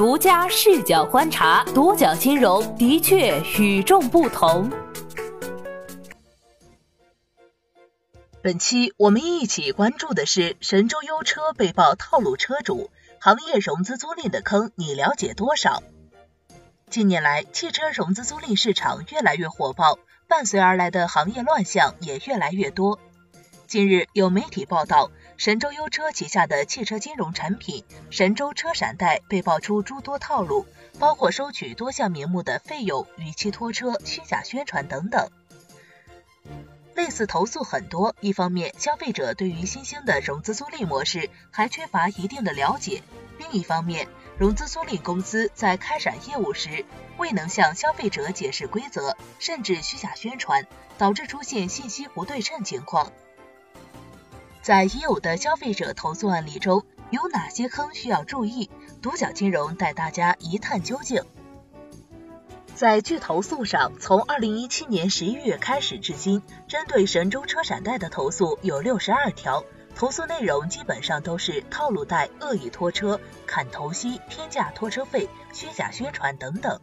[0.00, 4.70] 独家视角观察，独角金融的确与众不同。
[8.40, 12.90] 本期我们一起关注的是神州优车被曝套路车主，
[13.20, 15.82] 行业融资租赁的坑你了解多少？
[16.88, 22.98] 近年来，汽车融资租赁市场越来越火爆，伴随而来的行业乱象也越来越多。
[23.70, 30.66] 近日，有媒体报道，神州优车旗下的汽车金融产品神州车闪贷被爆出诸多套路，
[30.98, 35.30] 包括收取多项名目的费用、逾期拖车、虚假宣传等等。
[36.96, 43.04] 类似投诉很多，一方面，消费者对于新兴的融资租赁模式还缺乏一定的了解；
[43.38, 46.84] 另一方面，融资租赁公司在开展业务时
[47.18, 50.66] 未能向消费者解释规则，甚至虚假宣传，
[50.98, 53.12] 导致出现信息不对称情况。
[54.70, 58.70] 在已有的消费者投诉案例中，有哪些坑需要注意？
[59.02, 61.24] 独角金融带大家一探究竟。
[62.76, 69.64] 在拒投诉上，从二零一七年十一月开始至今，针对神州车闪贷的投诉有六十二条，
[69.96, 76.80] 投诉内容基本上都是套路贷、恶意拖车、砍头息、天价拖车费、虚假宣传等等。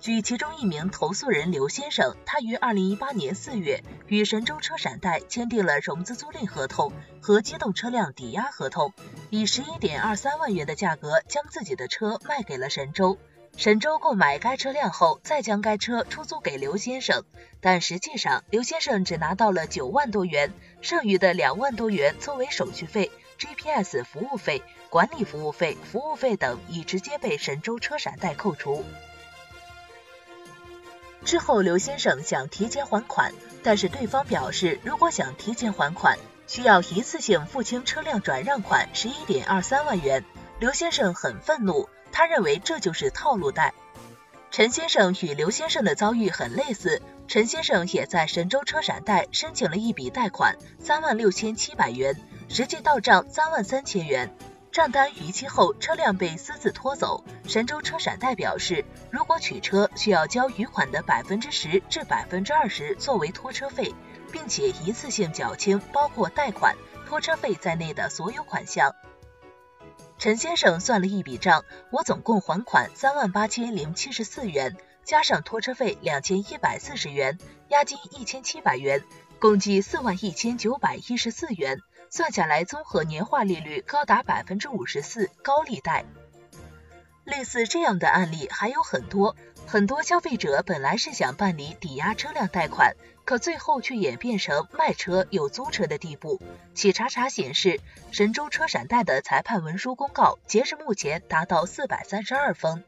[0.00, 8.92] 据其中一名投诉人刘先生，他于二零一八年四月与神州车闪贷签订了融资租赁合同和机动车辆抵押合同，
[9.28, 13.18] 以十一点二三万元的价格将自己的车卖给了神州。
[13.56, 17.24] 神州购买该车辆后，再将该车出租给刘先生，
[17.60, 28.84] 但实际上刘先生只拿到了九万多元，剩余的两万多元作为手续费、GPS 服务费、管理服务费、服务费等，已直接被神州车闪贷扣除。
[31.28, 40.24] 之后，刘先生想提前还款，但是对方表示，如果想提前还款，需要一次性付清车辆转让款十一点二三万元。
[40.58, 43.74] 刘先生很愤怒，他认为这就是套路贷。
[44.50, 54.34] 陈先生与刘先生的遭遇很类似，陈先生也在神州车闪贷申请了一笔贷款三万六千七百元，实际到账三万三千元。
[54.78, 57.24] 账单逾期后，车辆被私自拖走。
[57.48, 63.92] 神州车闪贷表示，如果取车，需要交余款的百分之十至百分之二十作为拖车费，
[64.30, 66.76] 并且一次性缴清包括贷款、
[67.08, 68.94] 拖车费在内的所有款项。
[70.16, 74.76] 陈先生算了一笔账，我总共还款三万八千零七十四元，
[75.08, 77.38] 加上拖车费两千一百四十元，
[77.70, 79.02] 押金一千七百元，
[79.38, 81.78] 共计四万一千九百一十四元。
[82.10, 86.04] 算下来，综合年化利率高达百分之五十四，高利贷。
[87.24, 89.34] 类似这样的案例还有很多，
[89.66, 96.38] 很多消费者本来是想办理抵押车辆贷款，可最后却演变成卖车又租车的地步。
[96.74, 97.80] 企查查显示，
[98.10, 102.84] 神州车闪贷的裁判文书公告截至目前达到四百三十二封。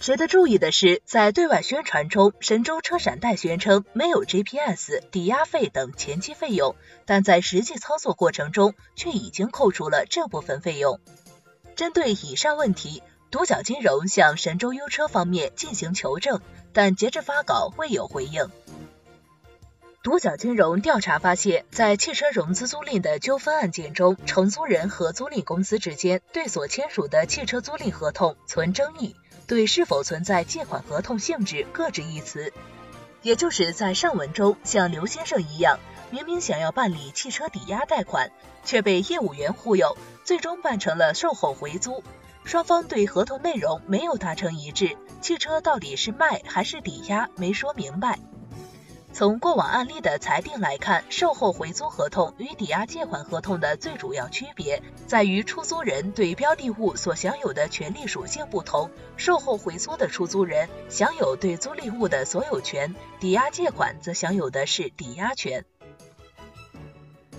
[0.00, 11.00] 值得注意的是，在对外宣传中，神州车闪贷宣称没有 GPS、抵押费等前期费用，但在实际操作过程中却已经扣除了这部分费用。
[11.74, 16.40] 针对以上问题，独角金融向神州优车方面进行求证，
[16.72, 18.48] 但截至发稿未有回应。
[20.04, 29.16] 独角金融调查发现，在汽车融资租赁的纠纷案件中，承租人和租赁公司之间对所签署的汽车租赁合同存争议。
[29.48, 32.52] 对是否存在借款合同性质各执一词，
[33.22, 38.30] 也就是在上文中，像刘先生一样，明明想要办理汽车抵押贷款，
[38.62, 42.04] 却被业务员忽悠，最终办成了售后回租，
[42.44, 48.18] 双方对合同内容没有达成一致，汽车到底是卖还是抵押没说明白。
[49.18, 58.92] 从过往案例的裁定来看，售后回租合同与抵押借款合同的最主要区别在于出租人对标的物所享有的权利属性不同。
[59.16, 65.64] 售后回租的出租人享有对租赁物的所有权，抵押借款则享有的是抵押权。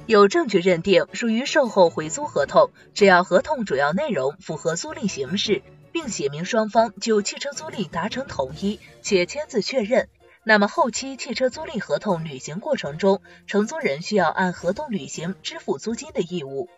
[0.06, 5.64] 有证据认定属于售后回租合同，只要合同主要内容符合租赁形式，
[5.94, 10.10] 并写明双方就汽车租赁达成统一且签字确认。
[10.50, 16.72] 那么后期汽车租赁合同履行过程中，承租人需要按合同履行支付租金的义务。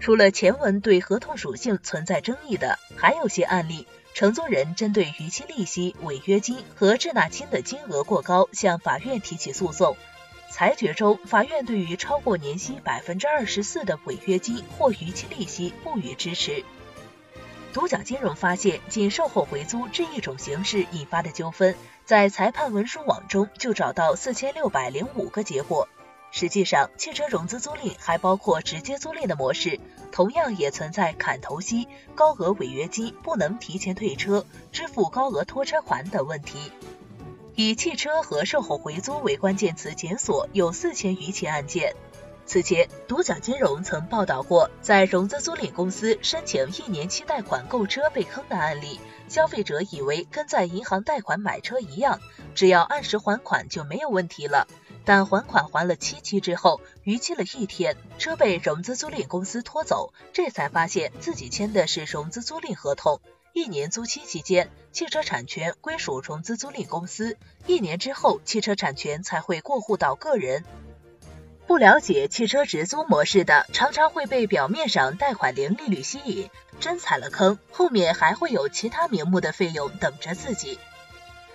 [0.00, 9.96] 除了前文对合同属性存在争议的，还有些案例，承租人针对逾期利息、违约金和滞纳金的金额过高，向法院提起诉讼。
[10.50, 16.64] 裁决中，法院对于超过年息百分之二十四的违约金或逾期利息不予支持。
[17.74, 21.74] 独角金融发现，仅售后回租这一种形式引发的纠纷，
[22.04, 25.88] 在裁判文书网中就找到四千六百零五个结果。
[26.30, 29.80] 实际上，汽车融资租赁还包括直接租赁的模式，
[30.12, 36.70] 同样也存在砍头息、高额违约金不能提前退车、支付高额拖车款等问题。
[37.56, 41.96] 以汽车和售后回租为关键词检索有四千余起案件。
[42.46, 49.00] 此前，独角金融曾报道过，在融资租赁公司申请一年期贷款购车被坑的案例。
[49.28, 52.20] 消费者以为跟在银行贷款买车一样，
[52.54, 54.68] 只要按时还款就没有问题了。
[55.06, 63.20] 但还款还了七期之后，逾期了一天，车被融资租赁公司拖走，这才发现自己签的是融资租赁合同。
[63.54, 67.36] 一年租期期间，汽车产权归属融资租赁公司，
[67.66, 70.64] 一年之后，汽车产权才会过户到个人。
[71.66, 80.78] 不了解汽车直租模式的，常常会被表面上贷款零利率吸引，真踩了坑，后面还会有其他名目的费用等着自己。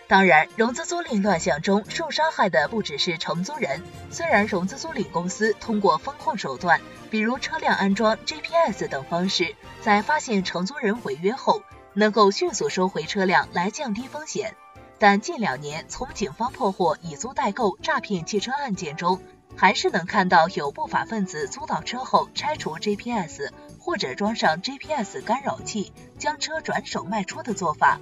[0.08, 3.84] 当然，融资租赁乱象中受伤害的不只是承租人。
[4.10, 11.62] 虽然融资租赁公司通过风控手段，比如车辆安装 GPS 等方式，在发现承租人违约后，
[11.94, 14.56] 能够迅速收回车辆来降低风险，
[14.98, 19.22] 但近两年从警方破获以租代购诈骗汽车案件中，
[19.60, 28.00] 还是能看到有不法分子租到车后拆除 GPS，或者装上 GPS 干扰器，将车转手卖出的做法。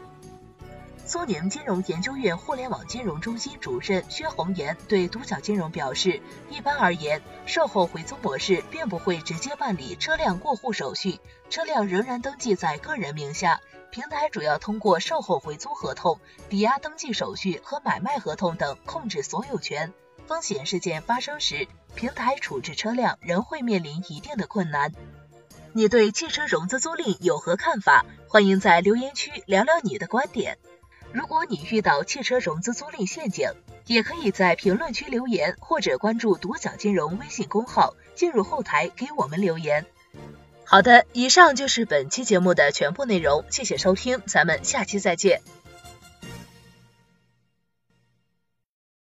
[1.03, 6.21] 苏宁金融研究院互联网金融中心主任薛红岩对独角金融表示，
[6.51, 11.19] 一般而言，售后回租模式并不会直接办理车辆过户手续，
[11.49, 16.19] 车辆仍然登记在个人名下，平台主要通过售后回租合同、
[16.49, 19.91] 抵押登记手续和买卖合同等控制所有权。
[20.27, 24.93] 风险事件发生时，平台处置车辆仍会面临一定的困难。
[25.73, 28.05] 你对汽车融资租赁有何看法？
[28.27, 30.57] 欢迎在留言区聊聊你的观点。
[31.13, 33.51] 如果你遇到汽车融资租赁陷阱，
[33.85, 39.85] 也可以在评论区留言，或者关注独角金融微信公号，进入后台给我们留言。
[40.65, 45.41] 好的，以上就是本期节目的全部内容，谢谢收听，咱们下期再见。